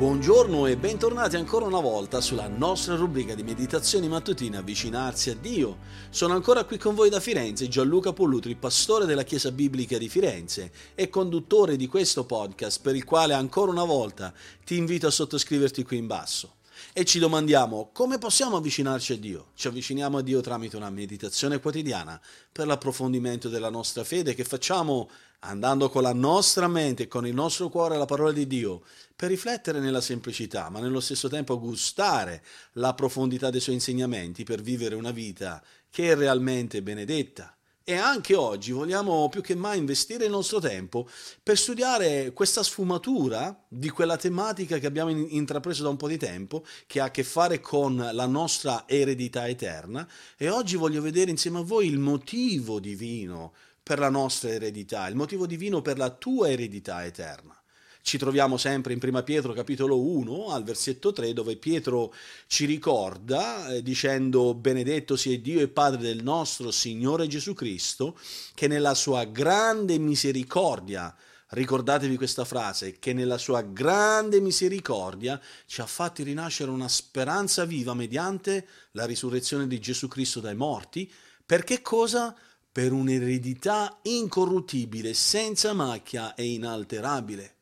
Buongiorno 0.00 0.64
e 0.64 0.78
bentornati 0.78 1.36
ancora 1.36 1.66
una 1.66 1.78
volta 1.78 2.22
sulla 2.22 2.48
nostra 2.48 2.94
rubrica 2.94 3.34
di 3.34 3.42
meditazioni 3.42 4.08
mattutine 4.08 4.56
Avvicinarsi 4.56 5.28
a 5.28 5.34
Dio. 5.34 5.76
Sono 6.08 6.32
ancora 6.32 6.64
qui 6.64 6.78
con 6.78 6.94
voi 6.94 7.10
da 7.10 7.20
Firenze 7.20 7.68
Gianluca 7.68 8.14
Pollutri, 8.14 8.54
pastore 8.54 9.04
della 9.04 9.24
Chiesa 9.24 9.52
Biblica 9.52 9.98
di 9.98 10.08
Firenze 10.08 10.72
e 10.94 11.10
conduttore 11.10 11.76
di 11.76 11.86
questo 11.86 12.24
podcast 12.24 12.80
per 12.80 12.96
il 12.96 13.04
quale 13.04 13.34
ancora 13.34 13.72
una 13.72 13.84
volta 13.84 14.32
ti 14.64 14.78
invito 14.78 15.06
a 15.06 15.10
sottoscriverti 15.10 15.82
qui 15.82 15.98
in 15.98 16.06
basso. 16.06 16.54
E 16.94 17.04
ci 17.04 17.18
domandiamo 17.18 17.90
come 17.92 18.16
possiamo 18.16 18.56
avvicinarci 18.56 19.12
a 19.12 19.18
Dio? 19.18 19.48
Ci 19.54 19.68
avviciniamo 19.68 20.16
a 20.16 20.22
Dio 20.22 20.40
tramite 20.40 20.78
una 20.78 20.88
meditazione 20.88 21.60
quotidiana 21.60 22.18
per 22.50 22.66
l'approfondimento 22.66 23.50
della 23.50 23.68
nostra 23.68 24.02
fede 24.02 24.32
che 24.32 24.44
facciamo 24.44 25.10
andando 25.40 25.88
con 25.88 26.02
la 26.02 26.12
nostra 26.12 26.68
mente 26.68 27.04
e 27.04 27.08
con 27.08 27.26
il 27.26 27.34
nostro 27.34 27.68
cuore 27.68 27.94
alla 27.94 28.04
parola 28.04 28.32
di 28.32 28.46
Dio, 28.46 28.82
per 29.14 29.28
riflettere 29.28 29.80
nella 29.80 30.00
semplicità, 30.00 30.68
ma 30.70 30.80
nello 30.80 31.00
stesso 31.00 31.28
tempo 31.28 31.58
gustare 31.58 32.42
la 32.72 32.94
profondità 32.94 33.50
dei 33.50 33.60
suoi 33.60 33.76
insegnamenti 33.76 34.44
per 34.44 34.60
vivere 34.60 34.94
una 34.94 35.10
vita 35.10 35.62
che 35.90 36.10
è 36.10 36.16
realmente 36.16 36.82
benedetta. 36.82 37.54
E 37.82 37.96
anche 37.96 38.36
oggi 38.36 38.70
vogliamo 38.70 39.28
più 39.30 39.40
che 39.40 39.56
mai 39.56 39.78
investire 39.78 40.26
il 40.26 40.30
nostro 40.30 40.60
tempo 40.60 41.08
per 41.42 41.58
studiare 41.58 42.32
questa 42.32 42.62
sfumatura 42.62 43.64
di 43.66 43.88
quella 43.88 44.16
tematica 44.16 44.78
che 44.78 44.86
abbiamo 44.86 45.10
intrapreso 45.10 45.82
da 45.82 45.88
un 45.88 45.96
po' 45.96 46.06
di 46.06 46.16
tempo, 46.16 46.64
che 46.86 47.00
ha 47.00 47.06
a 47.06 47.10
che 47.10 47.24
fare 47.24 47.58
con 47.58 47.96
la 48.12 48.26
nostra 48.26 48.84
eredità 48.86 49.48
eterna. 49.48 50.06
E 50.36 50.50
oggi 50.50 50.76
voglio 50.76 51.02
vedere 51.02 51.30
insieme 51.30 51.58
a 51.58 51.62
voi 51.62 51.88
il 51.88 51.98
motivo 51.98 52.78
divino 52.78 53.54
per 53.90 53.98
la 53.98 54.08
nostra 54.08 54.50
eredità, 54.50 55.08
il 55.08 55.16
motivo 55.16 55.46
divino 55.46 55.82
per 55.82 55.98
la 55.98 56.10
tua 56.10 56.48
eredità 56.48 57.04
eterna. 57.04 57.60
Ci 58.02 58.18
troviamo 58.18 58.56
sempre 58.56 58.92
in 58.92 59.00
1 59.02 59.24
Pietro 59.24 59.52
capitolo 59.52 60.00
1 60.00 60.50
al 60.50 60.62
versetto 60.62 61.12
3 61.12 61.32
dove 61.32 61.56
Pietro 61.56 62.14
ci 62.46 62.66
ricorda 62.66 63.66
eh, 63.66 63.82
dicendo 63.82 64.54
benedetto 64.54 65.16
sia 65.16 65.36
Dio 65.40 65.58
e 65.58 65.66
Padre 65.66 66.02
del 66.02 66.22
nostro 66.22 66.70
Signore 66.70 67.26
Gesù 67.26 67.52
Cristo 67.52 68.16
che 68.54 68.68
nella 68.68 68.94
sua 68.94 69.24
grande 69.24 69.98
misericordia 69.98 71.12
Ricordatevi 71.52 72.14
questa 72.14 72.44
frase, 72.44 73.00
che 73.00 73.12
nella 73.12 73.36
sua 73.36 73.62
grande 73.62 74.38
misericordia 74.38 75.40
ci 75.66 75.80
ha 75.80 75.86
fatti 75.86 76.22
rinascere 76.22 76.70
una 76.70 76.86
speranza 76.86 77.64
viva 77.64 77.92
mediante 77.92 78.68
la 78.92 79.04
risurrezione 79.04 79.66
di 79.66 79.80
Gesù 79.80 80.06
Cristo 80.06 80.38
dai 80.38 80.54
morti. 80.54 81.12
Perché 81.44 81.82
cosa? 81.82 82.36
Per 82.80 82.92
un'eredità 82.92 83.98
incorruttibile, 84.04 85.12
senza 85.12 85.74
macchia 85.74 86.34
e 86.34 86.46
inalterabile. 86.46 87.56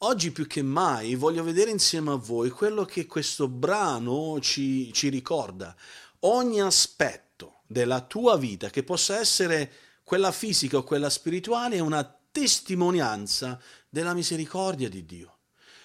Oggi 0.00 0.30
più 0.30 0.46
che 0.46 0.60
mai 0.60 1.14
voglio 1.14 1.42
vedere 1.42 1.70
insieme 1.70 2.10
a 2.10 2.16
voi 2.16 2.50
quello 2.50 2.84
che 2.84 3.06
questo 3.06 3.48
brano 3.48 4.38
ci, 4.40 4.92
ci 4.92 5.08
ricorda. 5.08 5.74
Ogni 6.20 6.60
aspetto 6.60 7.60
della 7.66 8.02
tua 8.02 8.36
vita, 8.36 8.68
che 8.68 8.82
possa 8.82 9.18
essere 9.18 9.72
quella 10.04 10.32
fisica 10.32 10.76
o 10.76 10.84
quella 10.84 11.08
spirituale, 11.08 11.76
è 11.76 11.80
una 11.80 12.04
testimonianza 12.30 13.58
della 13.88 14.12
misericordia 14.12 14.90
di 14.90 15.06
Dio. 15.06 15.38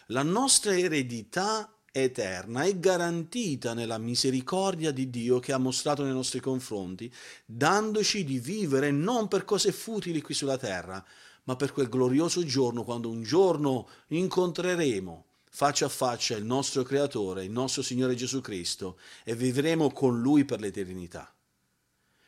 La 0.08 0.24
nostra 0.24 0.78
eredità 0.78 1.74
eterna 1.92 2.64
è 2.64 2.80
garantita 2.80 3.74
nella 3.74 3.98
misericordia 3.98 4.92
di 4.92 5.10
Dio 5.10 5.40
che 5.40 5.52
ha 5.52 5.58
mostrato 5.58 6.04
nei 6.04 6.14
nostri 6.14 6.40
confronti, 6.40 7.14
dandoci 7.46 8.24
di 8.24 8.40
vivere 8.40 8.92
non 8.92 9.28
per 9.28 9.44
cose 9.44 9.72
futili 9.72 10.22
qui 10.22 10.34
sulla 10.34 10.58
terra, 10.58 11.04
ma 11.44 11.56
per 11.56 11.74
quel 11.74 11.90
glorioso 11.90 12.44
giorno 12.46 12.84
quando 12.84 13.10
un 13.10 13.24
giorno 13.24 13.88
incontreremo 14.08 15.26
faccia 15.54 15.88
a 15.88 15.90
faccia 15.90 16.38
il 16.38 16.46
nostro 16.46 16.84
Creatore, 16.84 17.44
il 17.44 17.52
nostro 17.52 17.82
Signore 17.82 18.16
Gesù 18.16 18.40
Cristo 18.40 18.98
e 19.26 19.36
vivremo 19.36 19.92
con 19.92 20.22
Lui 20.22 20.46
per 20.46 20.62
l'eternità. 20.62 21.34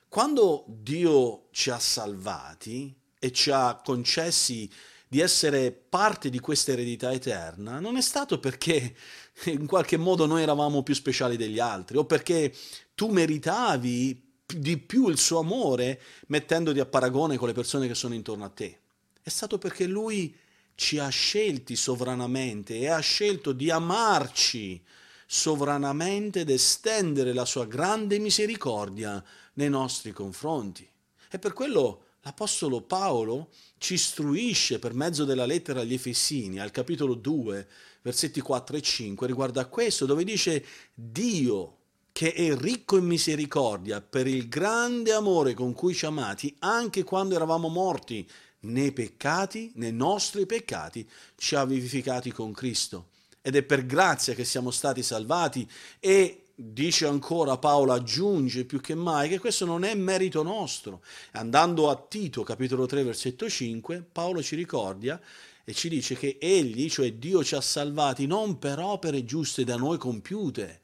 Quando 0.10 0.66
Dio 0.68 1.48
ci 1.52 1.70
ha 1.70 1.80
salvati 1.80 2.94
e 3.18 3.32
ci 3.32 3.50
ha 3.50 3.82
concessi 3.84 4.70
di 5.14 5.20
essere 5.20 5.72
parte 5.72 6.32
di 6.32 6.40
questa 6.40 6.72
eredità 6.72 7.12
eterna 7.12 7.80
non 7.80 7.98
è 7.98 8.02
stato 8.02 8.40
perché 8.40 8.96
in 9.46 9.68
qualche 9.68 9.96
modo 9.96 10.26
noi 10.26 10.42
eravamo 10.42 10.82
più 10.82 10.96
speciali 10.96 11.38
degli 11.38 11.60
altri 11.60 11.98
o 11.98 12.06
perché 12.06 12.52
tu 12.96 13.10
meritavi 13.10 14.32
di 14.44 14.78
più 14.80 15.10
il 15.10 15.20
suo 15.20 15.38
amore 15.38 16.02
mettendoti 16.30 16.80
a 16.80 16.88
paragone 16.88 17.38
con 17.38 17.48
le 17.48 17.54
persone 17.54 17.86
che 17.86 17.94
sono 17.94 18.16
intorno 18.16 18.44
a 18.44 18.50
te. 18.50 18.80
È 19.22 19.30
stato 19.30 19.60
perché 19.60 19.86
lui 19.86 20.36
ci 20.74 20.98
ha 20.98 21.10
scelti 21.10 21.76
sovranamente 21.76 22.80
e 22.80 22.88
ha 22.88 22.98
scelto 22.98 23.52
di 23.52 23.70
amarci 23.70 24.84
sovranamente 25.28 26.40
ed 26.40 26.50
estendere 26.50 27.34
la 27.34 27.46
sua 27.46 27.68
grande 27.68 28.18
misericordia 28.18 29.24
nei 29.54 29.70
nostri 29.70 30.12
confronti. 30.12 30.90
E 31.30 31.38
per 31.38 31.54
quello 31.54 32.03
l'Apostolo 32.24 32.82
Paolo 32.82 33.50
ci 33.78 33.96
istruisce 33.96 34.80
per 34.80 34.94
mezzo 34.94 35.26
della 35.26 35.46
lettera 35.46 35.82
agli 35.82 35.94
Efesini, 35.94 36.60
al 36.60 36.72
capitolo 36.72 37.16
2, 37.16 37.68
versetti 38.02 38.40
4 38.40 38.78
e 38.78 38.82
5, 38.82 39.28
riguardo 39.28 39.60
a 39.60 39.66
questo, 39.66 40.06
dove 40.06 40.24
dice 40.24 40.66
Dio 40.94 41.78
che 42.14 42.32
è 42.34 42.56
ricco 42.56 42.98
in 42.98 43.06
misericordia 43.06 44.00
per 44.00 44.28
il 44.28 44.48
grande 44.48 45.12
amore 45.14 45.54
con 45.54 45.74
cui 45.74 45.94
ci 45.94 46.06
ha 46.06 46.10
amati, 46.10 46.56
anche 46.60 47.04
quando 47.04 47.36
eravamo 47.36 47.70
morti 47.70 48.30
nei 48.62 48.92
peccati, 48.92 49.72
nei 49.76 49.92
nostri 49.92 50.46
peccati, 50.46 51.10
ci 51.36 51.56
ha 51.56 51.66
vivificati 51.66 52.32
con 52.32 52.54
Cristo. 52.54 53.08
Ed 53.42 53.56
è 53.56 53.64
per 53.64 53.86
grazia 53.86 54.34
che 54.36 54.46
siamo 54.46 54.72
stati 54.72 55.04
salvati 55.04 55.68
e 56.00 56.43
dice 56.56 57.08
ancora 57.08 57.58
Paolo, 57.58 57.94
aggiunge 57.94 58.66
più 58.66 58.80
che 58.80 58.96
mai 58.96 59.30
che 59.30 59.40
questo 59.40 59.66
non 59.66 59.84
è 59.84 59.96
merito 59.96 60.44
nostro. 60.44 61.04
Andando 61.32 61.90
a 61.90 61.96
Tito, 61.96 62.44
capitolo 62.44 62.86
3, 62.86 63.04
versetto 63.04 63.50
5, 63.50 64.06
Paolo 64.12 64.42
ci 64.42 64.56
ricorda 64.56 65.20
e 65.64 65.74
ci 65.74 65.90
dice 65.90 66.16
che 66.16 66.38
egli, 66.40 66.90
cioè 66.90 67.14
Dio, 67.14 67.44
ci 67.44 67.56
ha 67.56 67.62
salvati 67.62 68.28
non 68.28 68.60
per 68.60 68.80
opere 68.80 69.26
giuste 69.26 69.64
da 69.64 69.76
noi 69.76 69.98
compiute, 69.98 70.82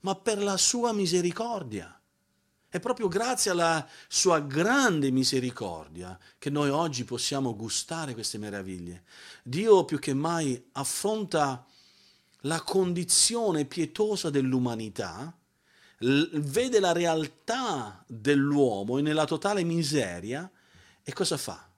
ma 0.00 0.14
per 0.14 0.42
la 0.42 0.56
sua 0.56 0.92
misericordia. 0.92 1.98
È 2.68 2.80
proprio 2.80 3.06
grazie 3.06 3.52
alla 3.52 3.86
sua 4.08 4.40
grande 4.40 5.12
misericordia 5.12 6.18
che 6.38 6.50
noi 6.50 6.70
oggi 6.70 7.04
possiamo 7.04 7.54
gustare 7.54 8.14
queste 8.14 8.36
meraviglie. 8.36 9.04
Dio 9.44 9.84
più 9.84 10.00
che 10.00 10.12
mai 10.12 10.60
affronta 10.72 11.64
la 12.44 12.60
condizione 12.62 13.64
pietosa 13.64 14.30
dell'umanità, 14.30 15.36
vede 15.98 16.80
la 16.80 16.92
realtà 16.92 18.04
dell'uomo 18.06 18.98
nella 18.98 19.24
totale 19.24 19.62
miseria 19.64 20.50
e 21.02 21.12
cosa 21.12 21.36
fa? 21.36 21.68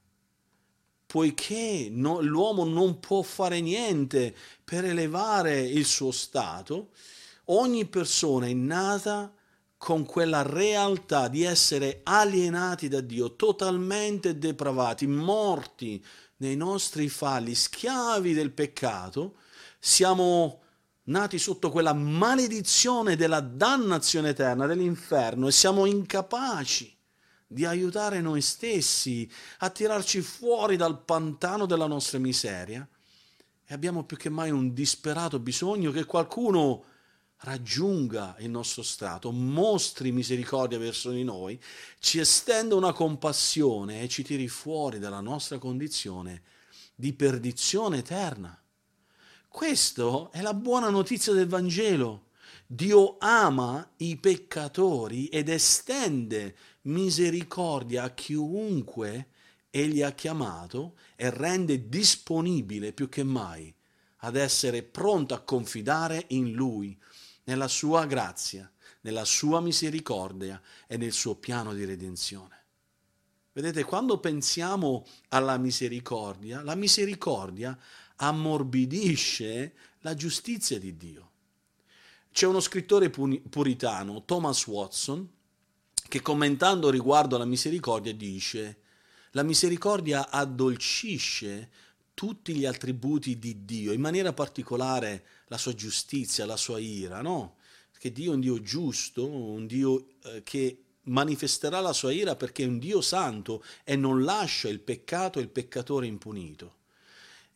Poiché 1.07 1.89
no, 1.91 2.21
l'uomo 2.21 2.65
non 2.65 2.99
può 2.99 3.23
fare 3.23 3.61
niente 3.61 4.35
per 4.65 4.85
elevare 4.85 5.61
il 5.61 5.85
suo 5.85 6.11
stato, 6.11 6.91
ogni 7.47 7.87
persona 7.87 8.47
è 8.47 8.53
nata 8.53 9.33
con 9.79 10.05
quella 10.05 10.43
realtà 10.43 11.29
di 11.29 11.45
essere 11.45 12.01
alienati 12.03 12.89
da 12.89 13.01
Dio, 13.01 13.37
totalmente 13.37 14.37
depravati, 14.37 15.07
morti 15.07 16.05
nei 16.39 16.57
nostri 16.57 17.09
falli, 17.09 17.55
schiavi 17.55 18.33
del 18.33 18.51
peccato, 18.51 19.37
siamo 19.79 20.63
nati 21.05 21.39
sotto 21.39 21.71
quella 21.71 21.93
maledizione 21.93 23.17
della 23.17 23.41
dannazione 23.41 24.31
eterna, 24.31 24.67
dell'inferno, 24.67 25.49
e 25.49 25.53
siamo 25.53 25.87
incapaci 25.87 26.95
di 27.47 27.65
aiutare 27.65 28.21
noi 28.21 28.41
stessi 28.41 29.31
a 29.59 29.71
tirarci 29.71 30.21
fuori 30.21 30.77
dal 30.77 31.03
pantano 31.05 31.67
della 31.67 31.87
nostra 31.87 32.19
miseria. 32.19 32.87
E 33.69 33.75
abbiamo 33.75 34.05
più 34.05 34.17
che 34.17 34.29
mai 34.29 34.51
un 34.51 34.73
disperato 34.73 35.39
bisogno 35.39 35.91
che 35.91 36.05
qualcuno 36.05 36.85
raggiunga 37.41 38.37
il 38.39 38.51
nostro 38.51 38.83
strato, 38.83 39.31
mostri 39.31 40.11
misericordia 40.11 40.79
verso 40.79 41.11
di 41.11 41.23
noi, 41.23 41.61
ci 41.99 42.19
estenda 42.19 42.75
una 42.75 42.93
compassione 42.93 44.03
e 44.03 44.09
ci 44.09 44.23
tiri 44.23 44.49
fuori 44.49 44.99
dalla 44.99 45.21
nostra 45.21 45.59
condizione 45.59 46.43
di 46.95 47.13
perdizione 47.13 47.99
eterna. 47.99 48.59
Questa 49.49 50.31
è 50.33 50.43
la 50.43 50.55
buona 50.55 50.91
notizia 50.91 51.33
del 51.33 51.49
Vangelo. 51.49 52.27
Dio 52.67 53.17
ama 53.19 53.93
i 53.99 54.17
peccatori 54.17 55.27
ed 55.29 55.49
estende 55.49 56.57
misericordia 56.83 58.05
a 58.05 58.11
chiunque 58.11 59.29
egli 59.71 60.03
ha 60.03 60.13
chiamato 60.13 60.97
e 61.17 61.31
rende 61.31 61.89
disponibile 61.89 62.93
più 62.93 63.09
che 63.09 63.23
mai 63.23 63.73
ad 64.21 64.37
essere 64.37 64.83
pronto 64.83 65.35
a 65.35 65.41
confidare 65.41 66.25
in 66.29 66.53
lui, 66.53 66.99
nella 67.45 67.69
sua 67.69 68.07
grazia, 68.07 68.71
nella 69.03 69.25
sua 69.25 69.61
misericordia 69.61 70.61
e 70.87 70.97
nel 70.97 71.13
suo 71.13 71.37
piano 71.37 71.75
di 71.75 71.85
redenzione. 71.85 72.65
Vedete, 73.53 73.85
quando 73.85 74.19
pensiamo 74.19 75.07
alla 75.29 75.57
misericordia, 75.57 76.63
la 76.63 76.75
misericordia 76.75 77.79
ammorbidisce 78.17 79.75
la 80.01 80.15
giustizia 80.15 80.79
di 80.79 80.97
Dio. 80.97 81.31
C'è 82.33 82.47
uno 82.47 82.61
scrittore 82.61 83.11
puritano, 83.11 84.25
Thomas 84.25 84.67
Watson, 84.67 85.29
che 86.09 86.21
commentando 86.21 86.91
riguardo 86.91 87.37
alla 87.37 87.45
misericordia 87.45 88.15
dice 88.15 88.79
la 89.37 89.43
misericordia 89.43 90.31
addolcisce 90.31 91.71
tutti 92.15 92.55
gli 92.55 92.65
attributi 92.65 93.39
di 93.39 93.67
Dio, 93.67 93.93
in 93.93 94.01
maniera 94.01 94.33
particolare 94.33 95.25
la 95.49 95.59
sua 95.59 95.75
giustizia, 95.75 96.47
la 96.47 96.57
sua 96.57 96.79
ira, 96.79 97.21
no? 97.21 97.57
Che 97.99 98.13
Dio 98.13 98.31
è 98.31 98.35
un 98.35 98.41
Dio 98.41 98.63
giusto, 98.63 99.27
un 99.29 99.67
Dio 99.67 100.07
eh, 100.23 100.43
che 100.43 100.85
manifesterà 101.03 101.81
la 101.81 101.93
sua 101.93 102.13
ira 102.13 102.37
perché 102.37 102.63
è 102.65 102.67
un 102.67 102.79
Dio 102.79 103.01
santo 103.01 103.63
e 103.85 103.97
non 103.97 104.25
lascia 104.25 104.69
il 104.69 104.81
peccato 104.81 105.39
e 105.39 105.43
il 105.43 105.49
peccatore 105.49 106.07
impunito. 106.07 106.77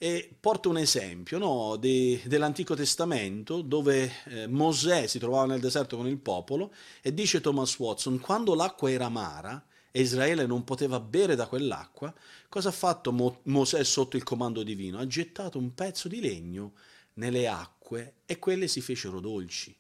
E 0.02 0.34
porto 0.40 0.70
un 0.70 0.78
esempio 0.78 1.36
no, 1.36 1.76
de, 1.76 2.22
dell'Antico 2.24 2.74
Testamento 2.74 3.60
dove 3.60 4.10
eh, 4.28 4.46
Mosè 4.46 5.06
si 5.06 5.18
trovava 5.18 5.44
nel 5.44 5.60
deserto 5.60 5.98
con 5.98 6.06
il 6.06 6.16
popolo 6.16 6.72
e 7.02 7.12
dice 7.12 7.42
Thomas 7.42 7.78
Watson, 7.78 8.18
quando 8.18 8.54
l'acqua 8.54 8.90
era 8.90 9.04
amara 9.04 9.62
e 9.90 10.00
Israele 10.00 10.46
non 10.46 10.64
poteva 10.64 11.00
bere 11.00 11.34
da 11.34 11.46
quell'acqua, 11.46 12.14
cosa 12.48 12.70
ha 12.70 12.72
fatto 12.72 13.12
Mo- 13.12 13.40
Mosè 13.42 13.84
sotto 13.84 14.16
il 14.16 14.22
comando 14.22 14.62
divino? 14.62 14.98
Ha 14.98 15.06
gettato 15.06 15.58
un 15.58 15.74
pezzo 15.74 16.08
di 16.08 16.22
legno 16.22 16.72
nelle 17.14 17.46
acque 17.46 18.14
e 18.24 18.38
quelle 18.38 18.68
si 18.68 18.80
fecero 18.80 19.20
dolci. 19.20 19.76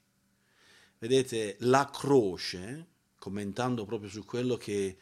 Vedete, 0.98 1.56
la 1.60 1.88
croce, 1.90 2.88
commentando 3.18 3.86
proprio 3.86 4.10
su 4.10 4.26
quello 4.26 4.58
che 4.58 4.98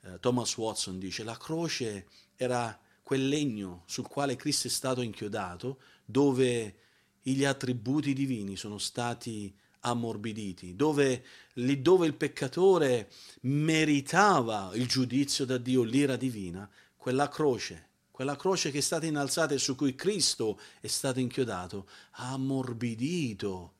eh, 0.00 0.20
Thomas 0.20 0.56
Watson 0.56 1.00
dice, 1.00 1.24
la 1.24 1.36
croce 1.36 2.06
era 2.36 2.80
quel 3.10 3.26
legno 3.26 3.82
sul 3.86 4.06
quale 4.06 4.36
Cristo 4.36 4.68
è 4.68 4.70
stato 4.70 5.00
inchiodato, 5.00 5.80
dove 6.04 6.76
gli 7.20 7.44
attributi 7.44 8.12
divini 8.12 8.54
sono 8.54 8.78
stati 8.78 9.52
ammorbiditi, 9.80 10.76
dove, 10.76 11.24
lì 11.54 11.82
dove 11.82 12.06
il 12.06 12.14
peccatore 12.14 13.10
meritava 13.40 14.70
il 14.74 14.86
giudizio 14.86 15.44
da 15.44 15.58
Dio, 15.58 15.82
l'ira 15.82 16.14
divina, 16.14 16.70
quella 16.96 17.28
croce, 17.28 17.88
quella 18.12 18.36
croce 18.36 18.70
che 18.70 18.78
è 18.78 18.80
stata 18.80 19.06
innalzata 19.06 19.54
e 19.54 19.58
su 19.58 19.74
cui 19.74 19.96
Cristo 19.96 20.60
è 20.80 20.86
stato 20.86 21.18
inchiodato, 21.18 21.88
ha 22.12 22.30
ammorbidito, 22.34 23.74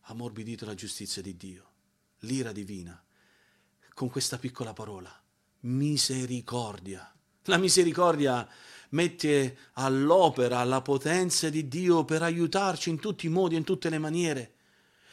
ha 0.00 0.10
ammorbidito 0.10 0.66
la 0.66 0.74
giustizia 0.74 1.22
di 1.22 1.38
Dio, 1.38 1.70
l'ira 2.18 2.52
divina, 2.52 3.02
con 3.94 4.10
questa 4.10 4.36
piccola 4.36 4.74
parola, 4.74 5.24
misericordia. 5.60 7.15
La 7.46 7.58
misericordia 7.58 8.48
mette 8.90 9.56
all'opera 9.74 10.62
la 10.64 10.80
potenza 10.80 11.48
di 11.48 11.68
Dio 11.68 12.04
per 12.04 12.22
aiutarci 12.22 12.90
in 12.90 12.98
tutti 12.98 13.26
i 13.26 13.30
modi 13.30 13.54
e 13.54 13.58
in 13.58 13.64
tutte 13.64 13.88
le 13.88 13.98
maniere. 13.98 14.54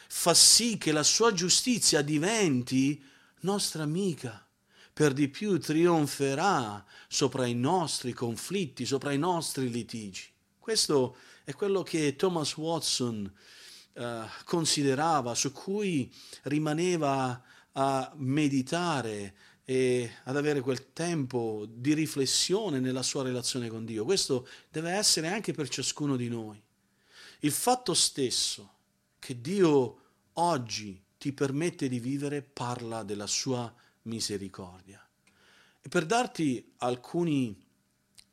Fa 0.08 0.34
sì 0.34 0.78
che 0.78 0.92
la 0.92 1.04
sua 1.04 1.32
giustizia 1.34 2.02
diventi 2.02 3.04
nostra 3.42 3.84
amica. 3.84 4.46
Per 4.92 5.14
di 5.14 5.28
più 5.28 5.60
trionferà 5.60 6.84
sopra 7.08 7.46
i 7.46 7.56
nostri 7.56 8.14
conflitti, 8.14 8.86
sopra 8.86 9.12
i 9.12 9.18
nostri 9.18 9.70
litigi. 9.70 10.26
Questo 10.60 11.18
è 11.44 11.54
quello 11.54 11.84
che 11.84 12.16
Thomas 12.16 12.56
Watson 12.58 13.32
eh, 13.94 14.22
considerava, 14.46 15.36
su 15.36 15.52
cui 15.52 16.12
rimaneva 16.44 17.42
a 17.74 18.12
meditare 18.16 19.36
e 19.66 20.12
ad 20.24 20.36
avere 20.36 20.60
quel 20.60 20.92
tempo 20.92 21.66
di 21.70 21.94
riflessione 21.94 22.80
nella 22.80 23.04
sua 23.04 23.24
relazione 23.24 23.70
con 23.70 23.86
Dio. 23.86 24.04
Questo 24.04 24.48
deve 24.70 24.92
essere 24.92 25.28
anche 25.28 25.54
per 25.54 25.70
ciascuno 25.70 26.16
di 26.16 26.28
noi. 26.28 26.62
Il 27.40 27.52
fatto 27.52 27.94
stesso 27.94 28.72
che 29.20 29.40
Dio 29.40 30.00
oggi 30.34 31.02
ti 31.18 31.32
permette 31.32 31.88
di 31.88 32.00
vivere 32.00 32.42
parla 32.42 33.04
della 33.04 33.28
sua 33.28 33.74
misericordia. 34.04 35.06
E 35.82 35.90
per 35.90 36.06
darti 36.06 36.74
alcuni 36.78 37.58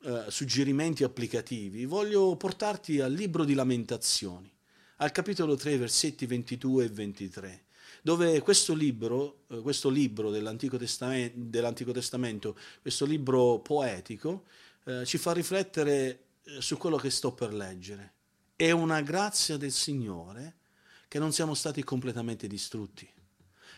eh, 0.03 0.25
suggerimenti 0.29 1.05
applicativi, 1.05 1.85
voglio 1.85 2.37
portarti 2.37 3.01
al 3.01 3.13
libro 3.13 3.45
di 3.45 3.55
lamentazioni, 3.55 4.53
al 4.97 5.13
capitolo 5.13 5.55
3, 5.55 5.77
versetti 5.77 6.27
22 6.27 6.85
e 6.85 6.89
23 6.89 7.65
dove 8.03 8.41
questo 8.41 8.75
libro, 8.75 9.45
eh, 9.49 9.61
questo 9.61 9.89
libro 9.89 10.31
dell'Antico, 10.31 10.77
Testamento, 10.77 11.35
dell'Antico 11.37 11.93
Testamento 11.93 12.57
questo 12.81 13.05
libro 13.05 13.61
poetico, 13.61 14.45
eh, 14.85 15.05
ci 15.05 15.19
fa 15.19 15.33
riflettere 15.33 16.25
eh, 16.45 16.61
su 16.61 16.77
quello 16.77 16.97
che 16.97 17.11
sto 17.11 17.33
per 17.33 17.53
leggere. 17.53 18.15
È 18.57 18.71
una 18.71 19.01
grazia 19.01 19.57
del 19.57 19.73
Signore 19.73 20.57
che 21.09 21.19
non 21.19 21.33
siamo 21.33 21.55
stati 21.55 21.83
completamente 21.83 22.47
distrutti. 22.47 23.09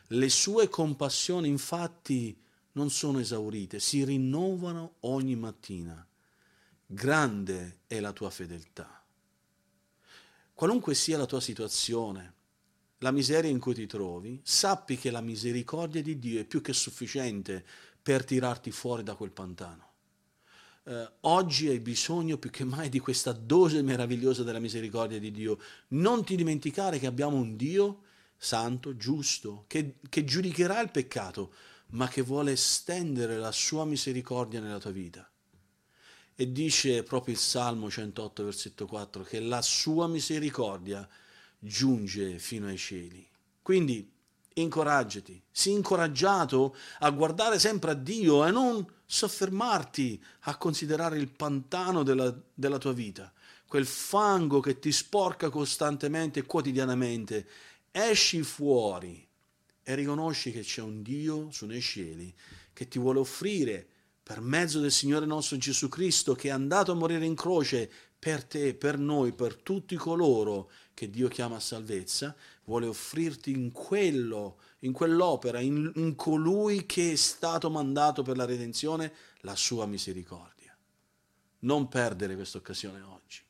Le 0.08 0.28
sue 0.28 0.69
compassioni 0.69 1.48
infatti 1.48 2.38
non 2.72 2.90
sono 2.90 3.19
esaurite, 3.19 3.80
si 3.80 4.04
rinnovano 4.04 4.96
ogni 5.00 5.36
mattina. 5.36 6.06
Grande 6.86 7.78
è 7.86 8.00
la 8.00 8.12
tua 8.12 8.30
fedeltà. 8.30 9.02
Qualunque 10.54 10.94
sia 10.94 11.16
la 11.16 11.26
tua 11.26 11.40
situazione, 11.40 12.34
la 13.02 13.10
miseria 13.10 13.50
in 13.50 13.58
cui 13.58 13.75
ti 13.75 13.87
trovi, 13.87 14.40
sappi 14.44 14.96
che 14.96 15.10
la 15.10 15.20
misericordia 15.20 16.00
di 16.00 16.19
Dio 16.19 16.40
è 16.40 16.44
più 16.44 16.60
che 16.60 16.72
sufficiente 16.72 17.64
per 18.00 18.25
tirarti 18.25 18.70
fuori 18.70 19.02
da 19.02 19.16
quel 19.16 19.32
pantano. 19.32 19.90
Eh, 20.84 21.10
oggi 21.22 21.69
hai 21.69 21.81
bisogno 21.81 22.38
più 22.38 22.50
che 22.50 22.64
mai 22.64 22.88
di 22.88 23.00
questa 23.00 23.32
dose 23.32 23.82
meravigliosa 23.82 24.44
della 24.44 24.60
misericordia 24.60 25.19
di 25.19 25.32
Dio. 25.32 25.58
Non 25.88 26.25
ti 26.25 26.37
dimenticare 26.37 27.00
che 27.00 27.06
abbiamo 27.06 27.37
un 27.37 27.56
Dio 27.56 28.02
santo, 28.37 28.96
giusto, 28.96 29.64
che, 29.66 29.96
che 30.08 30.25
giudicherà 30.25 30.81
il 30.81 30.90
peccato, 30.90 31.52
ma 31.91 32.08
che 32.08 32.22
vuole 32.22 32.53
estendere 32.53 33.36
la 33.36 33.53
sua 33.53 33.84
misericordia 33.84 34.60
nella 34.60 34.79
tua 34.79 34.91
vita. 34.93 35.29
E 36.34 36.53
dice 36.53 37.03
proprio 37.03 37.34
il 37.34 37.41
Salmo 37.41 37.91
108, 37.91 38.44
versetto 38.44 38.86
4, 38.86 39.24
che 39.24 39.41
la 39.41 39.60
sua 39.60 40.06
misericordia 40.06 41.08
giunge 41.64 42.38
fino 42.38 42.66
ai 42.66 42.76
cieli. 42.76 43.24
Quindi 43.62 44.10
incoraggiati, 44.54 45.40
sii 45.50 45.74
incoraggiato 45.74 46.76
a 46.98 47.10
guardare 47.10 47.58
sempre 47.58 47.92
a 47.92 47.94
Dio 47.94 48.44
e 48.44 48.50
non 48.50 48.84
soffermarti 49.06 50.22
a 50.40 50.56
considerare 50.56 51.19
il 51.19 51.28
pantano 51.28 52.02
della, 52.02 52.34
della 52.52 52.78
tua 52.78 52.92
vita, 52.92 53.32
quel 53.66 53.86
fango 53.86 54.60
che 54.60 54.78
ti 54.78 54.90
sporca 54.90 55.48
costantemente 55.48 56.40
e 56.40 56.46
quotidianamente. 56.46 57.46
Esci 57.90 58.42
fuori 58.42 59.26
e 59.82 59.94
riconosci 59.94 60.50
che 60.50 60.62
c'è 60.62 60.82
un 60.82 61.02
Dio 61.02 61.50
su 61.50 61.66
nei 61.66 61.81
cieli 61.81 62.34
che 62.72 62.88
ti 62.88 62.98
vuole 62.98 63.20
offrire 63.20 63.86
per 64.22 64.40
mezzo 64.40 64.81
del 64.81 64.92
Signore 64.92 65.26
nostro 65.26 65.56
Gesù 65.56 65.88
Cristo 65.88 66.34
che 66.34 66.48
è 66.48 66.52
andato 66.52 66.92
a 66.92 66.94
morire 66.94 67.24
in 67.24 67.34
croce 67.34 67.90
per 68.22 68.44
te, 68.44 68.72
per 68.74 68.98
noi, 68.98 69.32
per 69.32 69.56
tutti 69.56 69.96
coloro 69.96 70.70
che 70.94 71.10
Dio 71.10 71.26
chiama 71.26 71.56
a 71.56 71.60
salvezza, 71.60 72.36
vuole 72.67 72.86
offrirti 72.86 73.50
in 73.50 73.72
quello, 73.72 74.58
in 74.81 74.93
quell'opera, 74.93 75.58
in, 75.58 75.91
in 75.96 76.14
colui 76.14 76.86
che 76.86 77.10
è 77.10 77.17
stato 77.17 77.69
mandato 77.69 78.22
per 78.22 78.36
la 78.36 78.44
redenzione, 78.44 79.12
la 79.41 79.56
sua 79.56 79.86
misericordia. 79.86 80.72
Non 81.60 81.88
perdere 81.88 82.36
questa 82.36 82.58
occasione 82.58 83.00
oggi. 83.00 83.41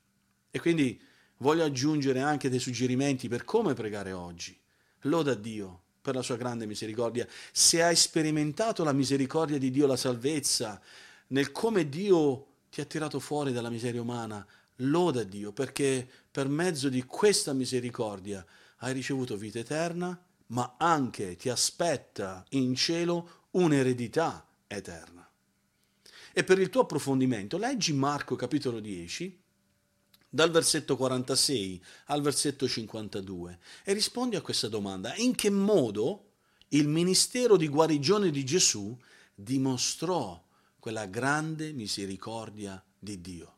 E 0.51 0.59
quindi 0.59 0.99
voglio 1.37 1.65
aggiungere 1.65 2.21
anche 2.21 2.49
dei 2.49 2.59
suggerimenti 2.59 3.29
per 3.29 3.45
come 3.45 3.75
pregare 3.75 4.13
oggi. 4.13 4.59
Loda 5.01 5.35
Dio 5.35 5.83
per 6.01 6.15
la 6.15 6.23
sua 6.23 6.37
grande 6.37 6.65
misericordia. 6.65 7.29
Se 7.53 7.83
hai 7.83 7.95
sperimentato 7.95 8.85
la 8.85 8.95
misericordia 8.95 9.59
di 9.59 9.71
Dio, 9.71 9.87
la 9.87 9.97
salvezza, 9.97 10.81
nel 11.27 11.53
come 11.53 11.91
Dio 11.91 12.47
ti 12.71 12.81
ha 12.81 12.87
tirato 12.87 13.21
fuori 13.21 13.53
dalla 13.53 13.69
miseria 13.69 14.01
umana, 14.01 14.47
loda 14.89 15.23
Dio 15.25 15.53
perché 15.53 16.09
per 16.31 16.49
mezzo 16.49 16.89
di 16.89 17.03
questa 17.05 17.53
misericordia 17.53 18.45
hai 18.79 18.93
ricevuto 18.93 19.37
vita 19.37 19.59
eterna, 19.59 20.21
ma 20.49 20.77
anche 20.79 21.37
ti 21.37 21.49
aspetta 21.49 22.45
in 22.51 22.75
cielo 22.75 23.47
un'eredità 23.53 24.47
eterna. 24.67 25.29
E 26.33 26.45
per 26.45 26.59
il 26.59 26.71
tuo 26.71 26.83
approfondimento 26.83 27.59
leggi 27.59 27.93
Marco 27.93 28.37
capitolo 28.37 28.81
10, 28.81 29.41
dal 30.35 30.51
versetto 30.51 30.97
46 30.97 31.85
al 32.07 32.23
versetto 32.23 32.67
52 32.67 33.59
e 33.85 33.93
rispondi 33.93 34.35
a 34.37 34.41
questa 34.41 34.69
domanda. 34.69 35.15
In 35.17 35.35
che 35.35 35.51
modo 35.51 36.31
il 36.69 36.89
ministero 36.89 37.59
di 37.59 37.69
guarigione 37.69 38.31
di 38.31 38.43
Gesù 38.43 38.97
dimostrò 39.35 40.43
quella 40.79 41.05
grande 41.05 41.73
misericordia 41.73 42.83
di 42.99 43.21
Dio? 43.21 43.57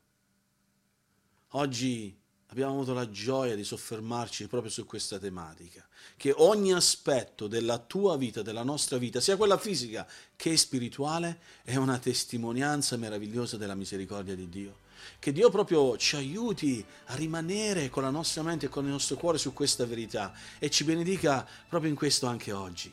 Oggi 1.56 2.12
abbiamo 2.49 2.73
avuto 2.73 2.94
la 2.94 3.08
gioia 3.11 3.54
di 3.54 3.62
soffermarci 3.62 4.49
proprio 4.49 4.73
su 4.73 4.84
questa 4.87 5.20
tematica, 5.20 5.87
che 6.16 6.32
ogni 6.37 6.73
aspetto 6.73 7.46
della 7.46 7.78
tua 7.78 8.16
vita, 8.16 8.42
della 8.42 8.64
nostra 8.64 8.99
vita, 8.99 9.20
sia 9.20 9.37
quella 9.37 9.56
fisica 9.56 10.04
che 10.34 10.56
spirituale, 10.56 11.38
è 11.62 11.76
una 11.76 11.99
testimonianza 11.99 12.96
meravigliosa 12.96 13.56
della 13.56 13.76
misericordia 13.76 14.34
di 14.34 14.49
Dio. 14.49 14.78
Che 15.20 15.30
Dio 15.30 15.49
proprio 15.49 15.96
ci 15.96 16.16
aiuti 16.16 16.84
a 17.06 17.14
rimanere 17.14 17.88
con 17.88 18.02
la 18.02 18.11
nostra 18.11 18.42
mente 18.42 18.66
e 18.66 18.68
con 18.68 18.84
il 18.84 18.90
nostro 18.90 19.14
cuore 19.14 19.38
su 19.38 19.52
questa 19.52 19.87
verità 19.87 20.32
e 20.58 20.70
ci 20.70 20.82
benedica 20.82 21.46
proprio 21.68 21.90
in 21.90 21.96
questo 21.96 22.26
anche 22.26 22.50
oggi. 22.50 22.92